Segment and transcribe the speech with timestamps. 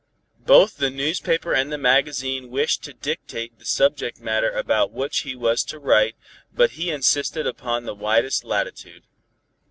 [0.47, 5.35] Both the newspaper and the magazine wished to dictate the subject matter about which he
[5.35, 6.15] was to write,
[6.51, 9.03] but he insisted upon the widest latitude.